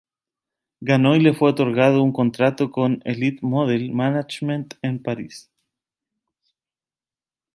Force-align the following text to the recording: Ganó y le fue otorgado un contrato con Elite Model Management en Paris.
Ganó 0.79 1.15
y 1.15 1.19
le 1.19 1.33
fue 1.35 1.51
otorgado 1.51 2.01
un 2.01 2.11
contrato 2.11 2.71
con 2.71 3.03
Elite 3.05 3.45
Model 3.45 3.91
Management 3.91 4.73
en 4.81 4.97
Paris. 4.99 5.51